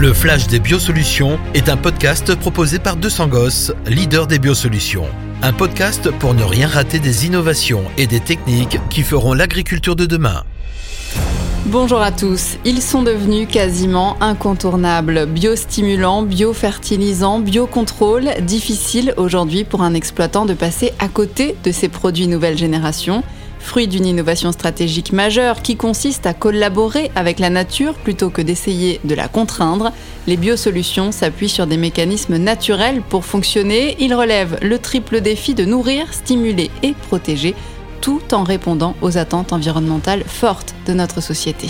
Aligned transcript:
Le 0.00 0.14
Flash 0.14 0.46
des 0.46 0.60
Biosolutions 0.60 1.38
est 1.52 1.68
un 1.68 1.76
podcast 1.76 2.34
proposé 2.34 2.78
par 2.78 2.96
200 2.96 3.28
Gosses, 3.28 3.70
leader 3.86 4.26
des 4.26 4.38
biosolutions. 4.38 5.04
Un 5.42 5.52
podcast 5.52 6.10
pour 6.10 6.32
ne 6.32 6.42
rien 6.42 6.68
rater 6.68 6.98
des 6.98 7.26
innovations 7.26 7.84
et 7.98 8.06
des 8.06 8.20
techniques 8.20 8.78
qui 8.88 9.02
feront 9.02 9.34
l'agriculture 9.34 9.96
de 9.96 10.06
demain. 10.06 10.44
Bonjour 11.66 12.00
à 12.00 12.12
tous. 12.12 12.56
Ils 12.64 12.80
sont 12.80 13.02
devenus 13.02 13.46
quasiment 13.46 14.16
incontournables. 14.22 15.26
Biostimulants, 15.26 16.22
biofertilisants, 16.22 17.40
biocontrôle. 17.40 18.30
Difficile 18.40 19.12
aujourd'hui 19.18 19.64
pour 19.64 19.82
un 19.82 19.92
exploitant 19.92 20.46
de 20.46 20.54
passer 20.54 20.94
à 20.98 21.08
côté 21.08 21.56
de 21.62 21.72
ces 21.72 21.90
produits 21.90 22.26
nouvelle 22.26 22.56
génération 22.56 23.22
fruit 23.60 23.86
d'une 23.86 24.06
innovation 24.06 24.52
stratégique 24.52 25.12
majeure 25.12 25.62
qui 25.62 25.76
consiste 25.76 26.26
à 26.26 26.34
collaborer 26.34 27.10
avec 27.14 27.38
la 27.38 27.50
nature 27.50 27.94
plutôt 27.94 28.30
que 28.30 28.42
d'essayer 28.42 29.00
de 29.04 29.14
la 29.14 29.28
contraindre. 29.28 29.92
Les 30.26 30.36
biosolutions 30.36 31.12
s'appuient 31.12 31.48
sur 31.48 31.66
des 31.66 31.76
mécanismes 31.76 32.36
naturels 32.36 33.02
pour 33.08 33.24
fonctionner. 33.24 33.96
Ils 34.00 34.14
relèvent 34.14 34.58
le 34.62 34.78
triple 34.78 35.20
défi 35.20 35.54
de 35.54 35.64
nourrir, 35.64 36.12
stimuler 36.12 36.70
et 36.82 36.94
protéger, 37.08 37.54
tout 38.00 38.34
en 38.34 38.44
répondant 38.44 38.96
aux 39.02 39.18
attentes 39.18 39.52
environnementales 39.52 40.24
fortes 40.26 40.74
de 40.86 40.94
notre 40.94 41.20
société. 41.20 41.68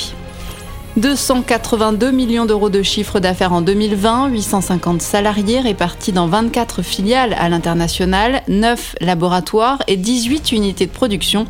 282 0.97 2.11
millions 2.11 2.47
d'euros 2.47 2.69
de 2.69 2.83
chiffre 2.83 3.21
d'affaires 3.21 3.53
en 3.53 3.61
2020, 3.61 4.29
850 4.29 5.01
salariés 5.01 5.61
répartis 5.61 6.11
dans 6.11 6.27
24 6.27 6.83
filiales 6.83 7.37
à 7.39 7.49
l'international, 7.49 8.43
9 8.49 8.97
laboratoires 9.01 9.79
et 9.87 9.97
18 9.97 10.51
unités 10.51 10.87
de 10.87 10.91
production. 10.91 11.47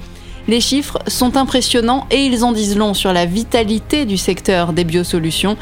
Les 0.50 0.60
chiffres 0.60 0.98
sont 1.06 1.36
impressionnants 1.36 2.08
et 2.10 2.24
ils 2.24 2.42
en 2.42 2.50
disent 2.50 2.76
long 2.76 2.92
sur 2.92 3.12
la 3.12 3.24
vitalité 3.24 4.04
du 4.04 4.16
secteur 4.16 4.72
des 4.72 4.82
biosolutions. 4.82 5.56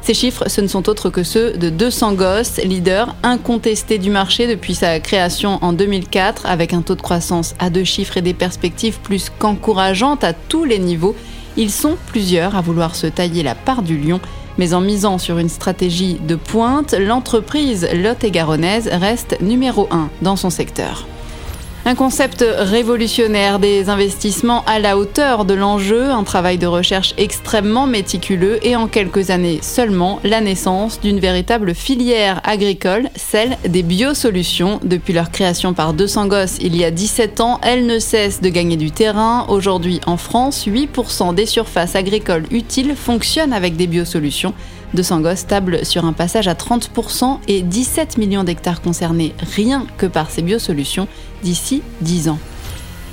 Ces 0.00 0.14
chiffres, 0.14 0.48
ce 0.48 0.62
ne 0.62 0.66
sont 0.66 0.88
autres 0.88 1.10
que 1.10 1.22
ceux 1.22 1.52
de 1.58 1.68
200 1.68 2.14
gosses, 2.14 2.56
leader 2.56 3.14
incontesté 3.22 3.98
du 3.98 4.08
marché 4.08 4.46
depuis 4.46 4.74
sa 4.74 4.98
création 4.98 5.58
en 5.60 5.74
2004, 5.74 6.46
avec 6.46 6.72
un 6.72 6.80
taux 6.80 6.94
de 6.94 7.02
croissance 7.02 7.54
à 7.58 7.68
deux 7.68 7.84
chiffres 7.84 8.16
et 8.16 8.22
des 8.22 8.32
perspectives 8.32 8.98
plus 9.00 9.28
qu'encourageantes 9.28 10.24
à 10.24 10.32
tous 10.32 10.64
les 10.64 10.78
niveaux. 10.78 11.14
Ils 11.58 11.70
sont 11.70 11.98
plusieurs 12.06 12.56
à 12.56 12.62
vouloir 12.62 12.96
se 12.96 13.08
tailler 13.08 13.42
la 13.42 13.54
part 13.54 13.82
du 13.82 13.98
lion, 13.98 14.22
mais 14.56 14.72
en 14.72 14.80
misant 14.80 15.18
sur 15.18 15.36
une 15.36 15.50
stratégie 15.50 16.14
de 16.14 16.34
pointe, 16.34 16.94
l'entreprise 16.94 17.86
lot-et-garonnaise 17.92 18.88
reste 18.90 19.38
numéro 19.42 19.86
1 19.90 20.08
dans 20.22 20.36
son 20.36 20.48
secteur. 20.48 21.06
Un 21.86 21.94
concept 21.94 22.44
révolutionnaire, 22.46 23.58
des 23.58 23.88
investissements 23.88 24.62
à 24.66 24.78
la 24.78 24.98
hauteur 24.98 25.46
de 25.46 25.54
l'enjeu, 25.54 26.10
un 26.10 26.24
travail 26.24 26.58
de 26.58 26.66
recherche 26.66 27.14
extrêmement 27.16 27.86
méticuleux 27.86 28.58
et 28.62 28.76
en 28.76 28.86
quelques 28.86 29.30
années 29.30 29.60
seulement 29.62 30.20
la 30.22 30.42
naissance 30.42 31.00
d'une 31.00 31.18
véritable 31.18 31.74
filière 31.74 32.42
agricole, 32.44 33.08
celle 33.16 33.56
des 33.66 33.82
biosolutions. 33.82 34.78
Depuis 34.84 35.14
leur 35.14 35.30
création 35.30 35.72
par 35.72 35.94
200 35.94 36.26
gosses 36.26 36.58
il 36.60 36.76
y 36.76 36.84
a 36.84 36.90
17 36.90 37.40
ans, 37.40 37.58
elles 37.62 37.86
ne 37.86 37.98
cessent 37.98 38.42
de 38.42 38.50
gagner 38.50 38.76
du 38.76 38.90
terrain. 38.90 39.46
Aujourd'hui 39.48 40.02
en 40.06 40.18
France, 40.18 40.66
8% 40.66 41.34
des 41.34 41.46
surfaces 41.46 41.96
agricoles 41.96 42.44
utiles 42.50 42.94
fonctionnent 42.94 43.54
avec 43.54 43.76
des 43.76 43.86
biosolutions. 43.86 44.52
200 44.94 45.20
gosses 45.20 45.46
table 45.46 45.84
sur 45.84 46.04
un 46.04 46.12
passage 46.12 46.48
à 46.48 46.54
30% 46.54 47.38
et 47.48 47.62
17 47.62 48.18
millions 48.18 48.44
d'hectares 48.44 48.80
concernés 48.80 49.34
rien 49.54 49.86
que 49.98 50.06
par 50.06 50.30
ces 50.30 50.42
biosolutions 50.42 51.08
d'ici 51.42 51.82
10 52.00 52.28
ans. 52.30 52.38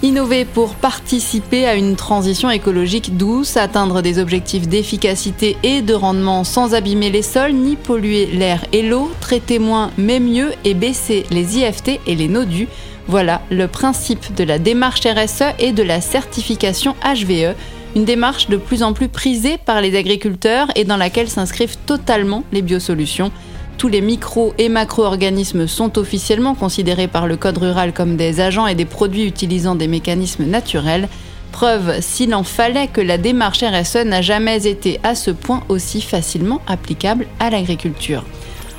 Innover 0.03 0.45
pour 0.45 0.75
participer 0.75 1.66
à 1.66 1.73
une 1.73 1.95
transition 1.95 2.52
écologique 2.52 3.17
douce, 3.17 3.58
atteindre 3.58 4.03
des 4.03 4.20
objectifs 4.20 4.67
d'efficacité 4.67 5.58
et 5.64 5.81
de 5.81 5.95
rendement 5.95 6.44
sans 6.44 6.75
abîmer 6.75 7.09
les 7.09 7.23
sols 7.23 7.53
ni 7.53 7.75
polluer 7.75 8.28
l'air 8.28 8.64
et 8.73 8.83
l'eau, 8.83 9.11
traiter 9.22 9.58
moins 9.58 9.89
mais 9.98 10.20
mieux 10.20 10.52
et 10.66 10.75
baisser 10.75 11.25
les 11.31 11.58
IFT 11.58 12.00
et 12.05 12.14
les 12.14 12.28
nodus. 12.28 12.67
Voilà 13.08 13.42
le 13.50 13.67
principe 13.67 14.36
de 14.36 14.44
la 14.44 14.59
démarche 14.59 15.02
RSE 15.02 15.55
et 15.58 15.71
de 15.71 15.82
la 15.82 15.99
certification 15.99 16.94
HVE 17.04 17.55
une 17.97 18.05
démarche 18.05 18.47
de 18.47 18.58
plus 18.58 18.83
en 18.83 18.93
plus 18.93 19.08
prisée 19.08 19.58
par 19.58 19.81
les 19.81 19.97
agriculteurs 19.97 20.67
et 20.75 20.83
dans 20.83 20.97
laquelle 20.97 21.30
s'inscrivent 21.30 21.77
totalement 21.87 22.43
les 22.52 22.61
biosolutions. 22.61 23.31
Tous 23.80 23.87
les 23.87 24.02
micro- 24.02 24.53
et 24.59 24.69
macro-organismes 24.69 25.65
sont 25.65 25.97
officiellement 25.97 26.53
considérés 26.53 27.08
par 27.08 27.25
le 27.25 27.37
Code 27.37 27.58
rural 27.58 27.93
comme 27.93 28.15
des 28.15 28.39
agents 28.39 28.67
et 28.67 28.75
des 28.75 28.85
produits 28.85 29.25
utilisant 29.25 29.73
des 29.73 29.87
mécanismes 29.87 30.45
naturels. 30.45 31.09
Preuve, 31.52 31.99
s'il 32.02 32.35
en 32.35 32.43
fallait, 32.43 32.87
que 32.87 33.02
la 33.02 33.17
démarche 33.17 33.63
RSE 33.63 34.05
n'a 34.05 34.21
jamais 34.21 34.67
été 34.67 34.99
à 35.02 35.15
ce 35.15 35.31
point 35.31 35.64
aussi 35.67 35.99
facilement 36.02 36.61
applicable 36.67 37.25
à 37.39 37.49
l'agriculture. 37.49 38.23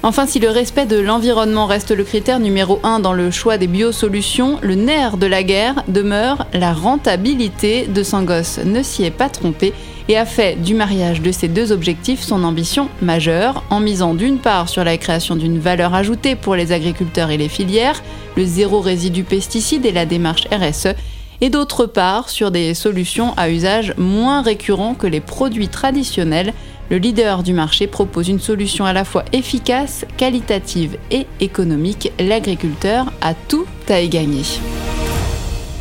Enfin, 0.05 0.27
si 0.27 0.39
le 0.39 0.49
respect 0.49 0.87
de 0.87 0.97
l'environnement 0.97 1.67
reste 1.67 1.91
le 1.91 2.05
critère 2.05 2.39
numéro 2.39 2.79
un 2.85 3.01
dans 3.01 3.13
le 3.13 3.33
choix 3.33 3.59
des 3.59 3.67
biosolutions, 3.67 4.59
le 4.63 4.77
nerf 4.77 5.17
de 5.17 5.27
la 5.27 5.43
guerre 5.43 5.83
demeure 5.89 6.47
la 6.53 6.73
rentabilité 6.73 7.87
de 7.87 8.03
Sangos 8.05 8.63
ne 8.65 8.83
s'y 8.85 9.03
est 9.05 9.11
pas 9.11 9.29
trompé 9.29 9.73
et 10.09 10.17
a 10.17 10.25
fait 10.25 10.55
du 10.55 10.75
mariage 10.75 11.21
de 11.21 11.33
ces 11.33 11.49
deux 11.49 11.73
objectifs 11.73 12.23
son 12.23 12.45
ambition 12.45 12.89
majeure, 13.03 13.65
en 13.71 13.81
misant 13.81 14.15
d'une 14.15 14.39
part 14.39 14.69
sur 14.69 14.85
la 14.85 14.97
création 14.99 15.35
d'une 15.35 15.59
valeur 15.59 15.95
ajoutée 15.95 16.37
pour 16.37 16.55
les 16.55 16.71
agriculteurs 16.71 17.31
et 17.31 17.37
les 17.37 17.49
filières, 17.49 18.03
le 18.37 18.45
zéro 18.45 18.81
résidu 18.81 19.25
pesticide 19.25 19.85
et 19.85 19.93
la 19.93 20.07
démarche 20.07 20.47
RSE, 20.53 20.95
et 21.41 21.51
d'autre 21.51 21.87
part 21.87 22.31
sur 22.31 22.51
des 22.51 22.73
solutions 22.75 23.35
à 23.37 23.51
usage 23.51 23.95
moins 23.97 24.43
récurrent 24.43 24.95
que 24.95 25.07
les 25.07 25.21
produits 25.21 25.69
traditionnels 25.69 26.53
le 26.91 26.99
leader 26.99 27.43
du 27.43 27.53
marché 27.53 27.87
propose 27.87 28.29
une 28.29 28.41
solution 28.41 28.85
à 28.85 28.93
la 28.93 29.05
fois 29.05 29.25
efficace, 29.33 30.05
qualitative 30.17 30.97
et 31.11 31.27
économique. 31.41 32.13
L'agriculteur 32.19 33.13
a 33.21 33.35
tout 33.35 33.67
à 33.89 34.01
y 34.01 34.09
gagner. 34.09 34.43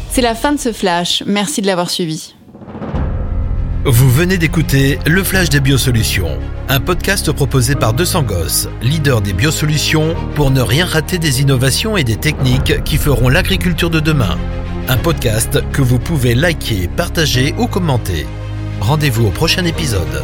C'est 0.09 0.22
la 0.22 0.35
fin 0.35 0.51
de 0.51 0.59
ce 0.59 0.72
flash. 0.72 1.23
Merci 1.25 1.62
de 1.62 1.67
l'avoir 1.67 1.90
suivi. 1.90 2.34
Vous 3.85 4.09
venez 4.09 4.38
d'écouter 4.38 5.00
Le 5.06 5.23
Flash 5.23 5.47
des 5.47 5.62
Biosolutions, 5.62 6.38
un 6.67 6.81
podcast 6.81 7.31
proposé 7.31 7.73
par 7.73 7.94
200 7.94 8.23
Gosses, 8.23 8.67
leader 8.81 9.22
des 9.22 9.31
biosolutions, 9.31 10.13
pour 10.35 10.51
ne 10.51 10.59
rien 10.59 10.85
rater 10.85 11.19
des 11.19 11.41
innovations 11.41 11.96
et 11.96 12.03
des 12.03 12.17
techniques 12.17 12.84
qui 12.84 12.97
feront 12.97 13.29
l'agriculture 13.29 13.90
de 13.90 14.01
demain. 14.01 14.38
Un 14.90 14.97
podcast 14.97 15.62
que 15.72 15.81
vous 15.81 16.00
pouvez 16.00 16.35
liker, 16.35 16.90
partager 16.97 17.53
ou 17.57 17.67
commenter. 17.67 18.25
Rendez-vous 18.81 19.28
au 19.28 19.31
prochain 19.31 19.63
épisode. 19.63 20.23